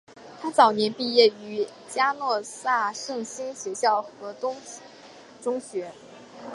[0.41, 4.57] 她早年毕业于嘉诺撒圣心学校和何东
[5.43, 5.91] 中学。